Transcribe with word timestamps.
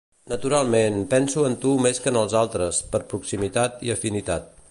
Naturalment, 0.31 0.95
penso 1.11 1.43
en 1.49 1.57
tu 1.65 1.73
més 1.87 2.01
que 2.05 2.13
en 2.13 2.17
els 2.23 2.35
altres, 2.41 2.81
per 2.95 3.05
proximitat 3.13 3.87
i 3.91 3.97
afinitat. 3.99 4.53